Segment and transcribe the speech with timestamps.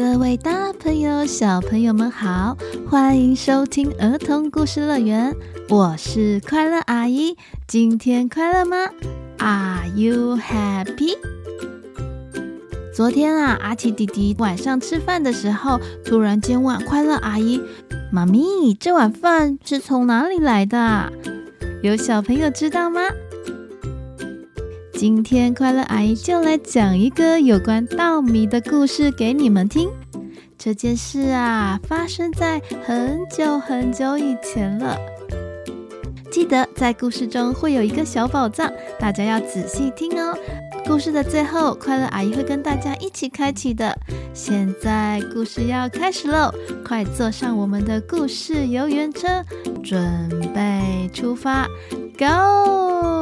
[0.00, 2.56] 各位大朋友、小朋友们好，
[2.88, 5.36] 欢迎收听儿童故事乐园，
[5.68, 7.36] 我是快乐阿姨。
[7.66, 8.88] 今天快乐吗
[9.36, 11.18] ？Are you happy？
[12.94, 17.60] 昨天啊，阿奇弟弟晚上吃饭的时候，突然间问快乐阿姨
[18.10, 21.12] ：“妈咪，这碗饭是从哪里来的？”
[21.84, 23.02] 有小朋友知道吗？
[25.00, 29.88] 今天快乐阿姨就来讲一个有关稻米的故事给你们听。
[30.58, 34.98] 这件事啊，发生在很久很久以前了。
[36.30, 40.36] 记得在故事中会有一个小宝藏，大家要仔细听哦。
[40.84, 43.98] 故事的最后，快乐阿姨会跟大家一起开启的。
[44.34, 46.52] 现在故事要开始喽，
[46.84, 49.42] 快坐上我们的故事游园车，
[49.82, 51.66] 准备出发
[52.18, 53.19] ，Go！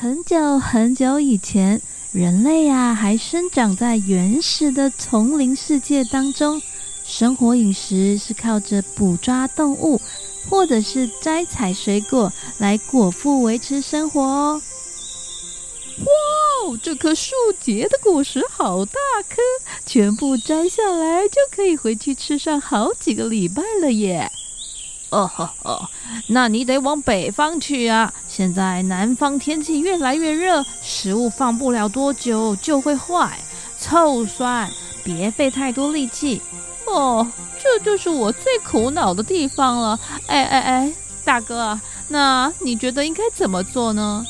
[0.00, 1.78] 很久很久以前，
[2.10, 6.62] 人类呀还生长在原始的丛林世界当中，
[7.04, 10.00] 生活饮食是靠着捕抓动物，
[10.48, 14.62] 或者是摘采水果来果腹维持生活哦。
[15.98, 18.94] 哇，这棵树结的果实好大
[19.28, 19.36] 颗，
[19.84, 24.32] 全部摘下来就可以回去吃上好几个礼拜了耶！
[25.10, 25.90] 哦吼哦，
[26.26, 28.12] 那你得往北方去啊！
[28.28, 33.38] 现在南方天气越来越热，食物放不了多久就会坏，
[33.78, 34.70] 臭酸，
[35.02, 36.40] 别费太多力气。
[36.86, 37.26] 哦，
[37.62, 40.00] 这就是我最苦恼的地方了。
[40.26, 40.92] 哎哎哎，
[41.24, 44.24] 大哥，那你觉得应该怎么做呢？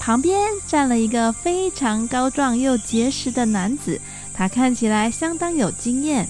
[0.00, 4.00] 旁边站了一个非常高壮又结实的男子，
[4.32, 6.28] 他看起来相当有经验。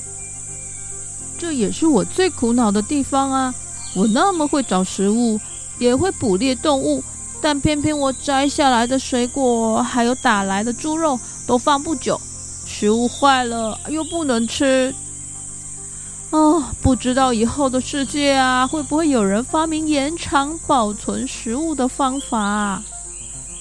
[1.38, 3.54] 这也是我最苦恼的地方啊！
[3.94, 5.40] 我那么会找食物，
[5.78, 7.02] 也会捕猎动物，
[7.40, 12.20] 但偏偏我摘下来的水果还有打来的猪肉都放不久，
[12.66, 14.94] 食物坏了又不能吃。
[16.30, 22.82] 哦，不知道以后的世界啊，会不会有人发明延长保存食物的方法？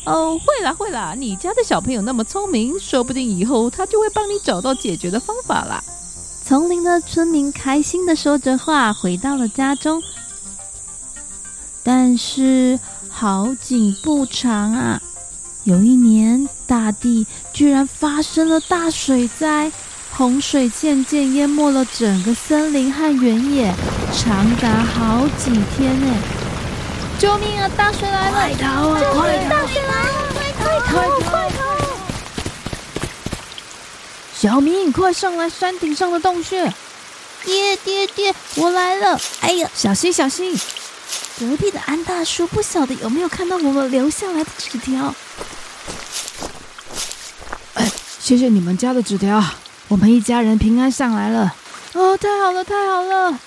[0.03, 5.81] 哦，会啦会啦，你家的小朋友那么聪明，说不定以后他就会帮你找到解决的方法啦。
[6.43, 10.01] 丛林的村民开心地说着话，回到了家中。
[11.87, 12.77] 但是
[13.07, 15.01] 好景不长啊！
[15.63, 19.71] 有一年，大地居然发生了大水灾，
[20.11, 23.73] 洪水渐渐淹没了整个森林和原野，
[24.13, 26.13] 长达好几天呢！
[27.17, 27.71] 救命啊！
[27.77, 28.33] 大水来了！
[28.33, 29.01] 快逃啊！
[29.13, 29.49] 快逃！
[29.49, 30.11] 大水来了！
[30.33, 30.65] 快逃！
[30.91, 31.31] 快逃！
[31.31, 31.63] 快逃！
[34.35, 36.69] 小明，快上来山顶上的洞穴！
[37.47, 39.17] 爹爹爹，我来了！
[39.39, 40.53] 哎呀，小心小心！
[41.39, 45.15] 隔壁的安大叔不晓得有没有看到我们留下来的纸条？
[47.75, 49.41] 哎，谢谢你们家的纸条，
[49.87, 51.55] 我们一家人平安上来了。
[51.93, 53.39] 哦，太好了，太好了！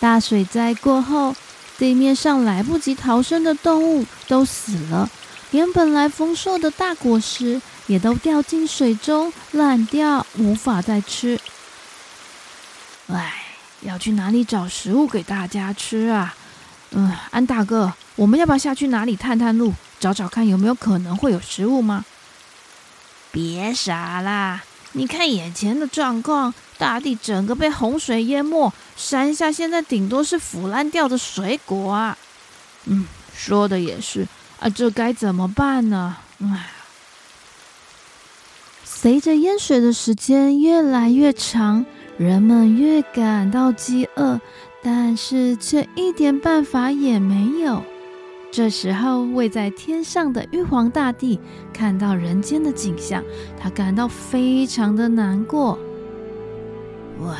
[0.00, 1.36] 大水灾过后，
[1.78, 5.08] 地面上来不及逃生的动物都死了，
[5.52, 11.38] 连本来丰硕的大果实也都掉进水中烂掉，无法再吃。
[13.08, 13.44] 哎，
[13.82, 16.34] 要去哪里找食物给大家吃啊？
[16.90, 22.04] 嗯，安大哥，我们要不要下去哪里探探路，找找看有没有可能会有食物吗？
[23.30, 24.62] 别傻啦！
[24.92, 32.16] 你看眼前的状况，大地整个被洪水淹没，山下现在顶多是腐烂掉的水果啊。
[32.84, 33.06] 嗯，
[33.36, 34.26] 说的也是
[34.58, 36.16] 啊，这该怎么办呢？
[36.40, 36.70] 唉，
[38.84, 41.84] 随着淹水的时间越来越长，
[42.18, 44.40] 人们越感到饥饿。
[44.82, 47.82] 但是却一点办法也没有。
[48.52, 51.40] 这时候，位在天上的玉皇大帝
[51.72, 53.20] 看到人间的景象，
[53.58, 55.76] 他感到非常的难过。
[57.20, 57.34] 哇！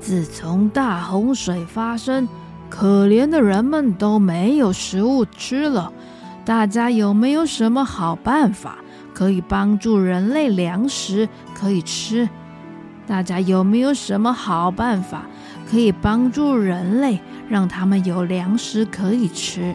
[0.00, 2.26] 自从大洪水发生，
[2.70, 5.92] 可怜的人们都没有食物吃了。
[6.46, 8.78] 大家有没有什么好办法
[9.12, 12.26] 可以帮助人类粮食可以吃？
[13.08, 15.22] 大家有没有什么好办法？
[15.70, 17.18] 可以帮助人类，
[17.48, 19.74] 让他们有粮食可以吃。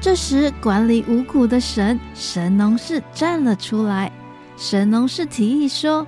[0.00, 4.12] 这时，管理五谷的神神农氏站了出来。
[4.56, 6.06] 神农氏提议说：“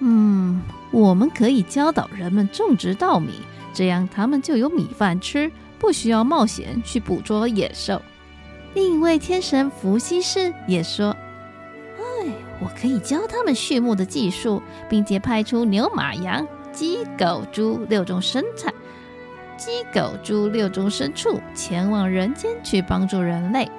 [0.00, 0.60] 嗯，
[0.90, 3.32] 我们可以教导人们种植稻米，
[3.72, 8.00] 这样他们就有米饭吃，不需要冒险去捕捉野兽。”
[8.74, 11.16] 另一位天神伏羲氏也说：“，
[12.64, 18.74] 我可以教他们畜牧的技术，并且派出牛、马、羊。”鸡、狗、猪六种生产，
[19.56, 23.70] 鸡、狗、猪六种牲畜前往人间去帮助人类。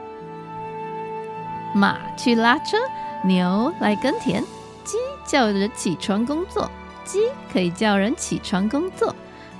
[1.73, 2.77] 马去拉车，
[3.21, 4.41] 牛来耕田，
[4.85, 6.71] 鸡叫人起床工作，
[7.03, 7.19] 鸡
[7.51, 9.13] 可以叫人起床工作，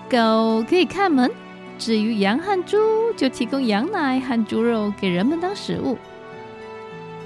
[0.10, 1.30] 狗可以看门。
[1.78, 2.78] 至于羊和猪，
[3.18, 5.98] 就提供羊奶和猪肉给人们当食物。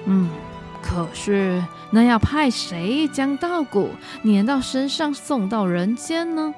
[0.05, 0.27] 嗯，
[0.81, 3.89] 可是那要派谁将稻谷
[4.23, 6.53] 粘到身上送到人间呢？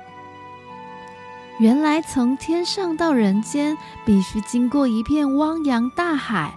[1.59, 6.53] 原来从天上到人间，必须经过一片汪洋大海，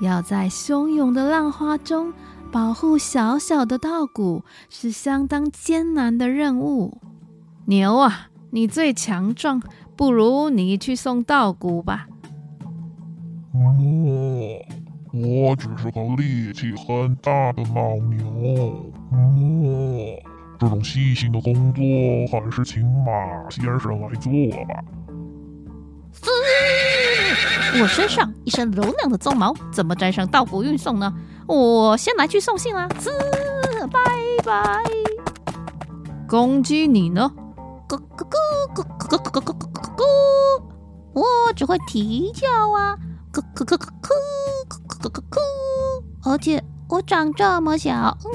[0.00, 2.12] 要在汹涌的浪花中
[2.52, 7.00] 保护小小的稻谷，是相当艰难的任务。
[7.64, 9.62] 牛啊，你最强壮。
[9.96, 12.06] 不如你去送稻谷吧。
[13.54, 13.74] 哦，
[15.12, 18.26] 我只是个力气很大的老牛。
[19.12, 20.18] 哦，
[20.58, 21.84] 这种细心的工作
[22.30, 23.12] 还是请马
[23.50, 24.32] 先生来做
[24.66, 24.84] 吧。
[27.80, 31.12] 我身上一身柔亮的鬃毛，怎么沾上稻谷运送呢？
[31.46, 32.88] 我先来去送信啦。
[32.98, 33.10] 滋，
[33.92, 34.00] 拜
[34.44, 34.82] 拜。
[36.26, 37.30] 公鸡你呢？
[37.88, 38.28] 咯咯咯
[38.74, 40.04] 咯咯咯咯咯咯咯！
[41.12, 41.24] 我
[41.54, 42.96] 只会啼叫啊，
[43.32, 44.08] 咯咯咯咯咯！
[46.26, 48.30] 而且我长这么小，嗯，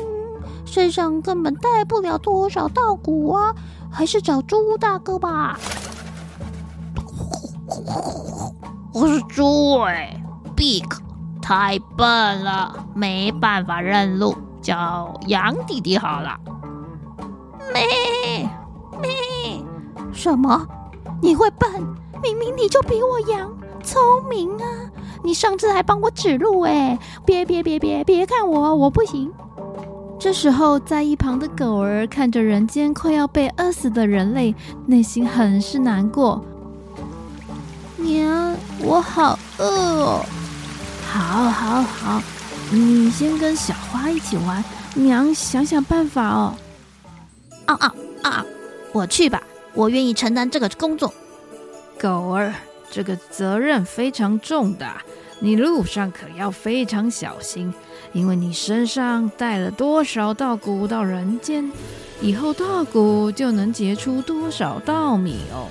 [0.65, 3.53] 身上根本带不了多少稻谷啊，
[3.91, 5.59] 还是找猪大哥吧。
[8.93, 10.23] 我是猪哎
[10.55, 10.89] ，Beak
[11.41, 16.39] 太笨了，没办法认路，叫羊弟弟好了。
[17.73, 18.49] 咩？
[19.01, 19.11] 咩？
[20.13, 20.65] 什么？
[21.21, 21.69] 你会笨？
[22.23, 23.51] 明明你就比我羊
[23.83, 24.65] 聪明啊！
[25.23, 26.97] 你上次还帮我指路哎！
[27.25, 29.31] 别别别别别看我，我不行。
[30.19, 34.53] 这时候，在一旁的狗儿看着人间快要被饿死的人类，
[34.85, 36.43] 内心很是难过。
[37.97, 40.25] 娘，我好饿哦！
[41.07, 42.21] 好，好，好，
[42.71, 44.63] 你先跟小花一起玩，
[44.95, 46.53] 娘想想办法哦。
[47.65, 47.93] 啊啊
[48.23, 48.45] 啊！
[48.93, 49.41] 我去吧，
[49.73, 51.13] 我愿意承担这个工作。
[51.99, 52.53] 狗儿，
[52.91, 55.01] 这个责任非常重大，
[55.39, 57.73] 你路上可要非常小心，
[58.11, 61.71] 因为你身上带了多少稻谷到人间，
[62.19, 65.69] 以后稻谷就能结出多少稻米哦。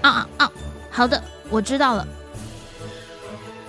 [0.00, 0.52] 啊啊啊！
[0.90, 2.08] 好的，我知道了。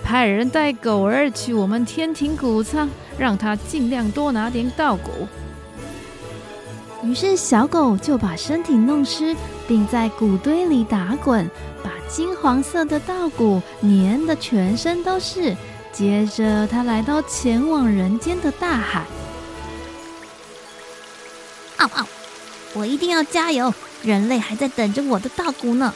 [0.02, 2.88] 派人带狗儿去我们天庭谷仓，
[3.18, 5.28] 让他尽量多拿点稻谷。
[7.02, 11.50] 于是小狗就把身体弄湿，并在谷堆里打滚，
[11.82, 15.56] 把金黄色的稻谷粘得全身都是。
[15.92, 19.04] 接着，它来到前往人间的大海。
[21.76, 22.06] 嗷嗷！
[22.72, 25.92] 我一定要加油，人类还在等着我的稻谷呢。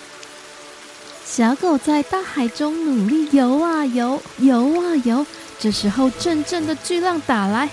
[1.25, 5.25] 小狗在大海中努力游啊游，游啊游。
[5.59, 7.71] 这时候，阵阵的巨浪打来。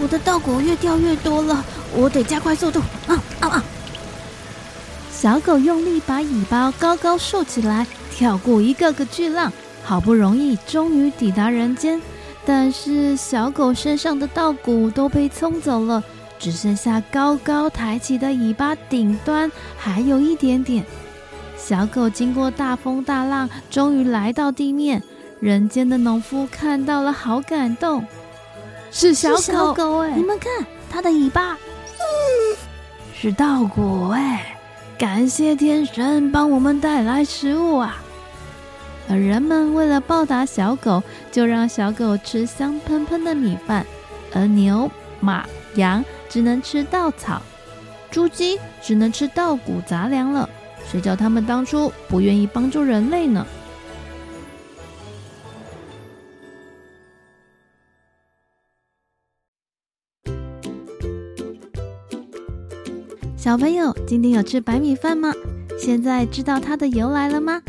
[0.00, 1.64] 我的稻谷越掉越多了，
[1.94, 2.80] 我得加快速度！
[3.06, 3.64] 啊啊啊！
[5.10, 9.50] 小狗用力把尾巴高高竖起来，跳过一个个巨浪，
[9.82, 12.00] 好不容易终于抵达人间。
[12.44, 16.04] 但是小狗身上的稻谷都被冲走了，
[16.38, 20.84] 只剩下高高抬起的尾巴顶端还有一点点。
[21.56, 25.02] 小狗经过大风大浪，终于来到地面。
[25.40, 28.04] 人间的农夫看到了，好感动。
[28.90, 30.12] 是小狗，小狗哎！
[30.16, 32.56] 你们看它的尾巴，嗯、
[33.14, 34.56] 是稻谷哎！
[34.98, 38.02] 感谢天神帮我们带来食物啊！
[39.08, 43.84] 而人们为了报答小狗，就让小狗吃香喷喷的米饭，
[44.32, 44.90] 而牛、
[45.20, 47.42] 马、羊只能吃稻草，
[48.10, 50.48] 猪、鸡只能吃稻谷杂粮了。
[50.90, 53.46] 谁叫他们当初不愿意帮助人类呢？
[63.46, 65.32] 小朋友，今天有吃白米饭吗？
[65.78, 67.62] 现在知道它的由来了吗？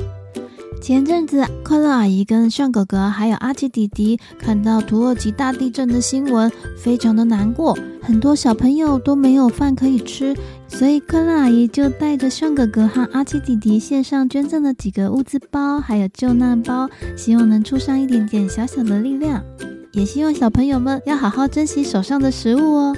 [0.82, 10.36] 前阵子，快乐阿姨跟尚哥哥还有阿奇弟弟看到土耳其大地震的新闻，非常的难过，很多小朋友都没有饭可以吃，
[10.68, 19.44] 所以快乐阿姨就带着尚哥哥和阿奇弟弟线上捐赠了几个物资包，还有救难包，希望能出上一点点小小的力量，
[19.92, 22.96] 也希望小朋友们要好好珍惜手上的食物哦。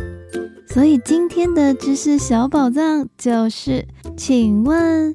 [0.72, 5.12] 所以今天的知识小宝藏就是，请问，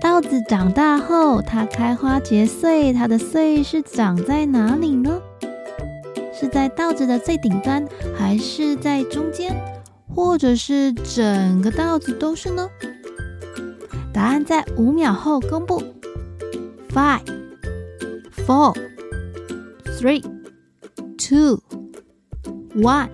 [0.00, 5.22] 稻子长大后，它开花结穗，它的穗是长在哪里呢？
[6.34, 7.86] 是在稻子的最顶端，
[8.18, 9.54] 还是在中间，
[10.12, 12.68] 或者是整个稻子都是呢？
[14.12, 15.80] 答案在五秒后公布。
[16.90, 17.20] Five,
[18.44, 18.74] four,
[20.00, 20.24] three,
[21.16, 21.60] two,
[22.74, 23.08] one，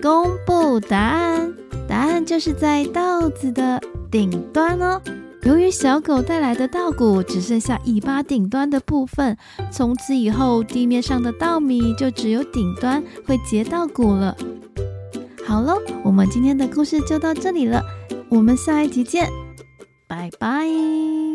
[0.00, 1.52] 公布答案。
[1.88, 3.80] 答案就是在稻子的
[4.10, 5.00] 顶端哦。
[5.42, 9.36] 由于小狗带来的稻谷只剩下尾巴顶端的部分，
[9.72, 14.36] 从此以后地面上的稻米就只有顶端会结稻谷了。
[15.46, 17.82] 好喽，我们今天的故事就到这里了，
[18.28, 19.28] 我们下一集见，
[20.06, 21.29] 拜拜。